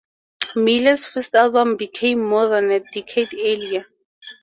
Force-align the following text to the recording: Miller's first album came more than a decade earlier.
Miller's 0.55 1.05
first 1.05 1.35
album 1.35 1.77
came 1.77 2.23
more 2.27 2.47
than 2.49 2.71
a 2.71 2.79
decade 2.91 3.35
earlier. 3.35 3.85